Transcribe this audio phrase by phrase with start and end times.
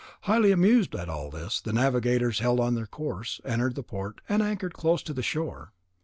[0.21, 4.41] Highly amused at all this, the navigators held on their course, entered the port, and
[4.41, 5.73] anchored close to the shore.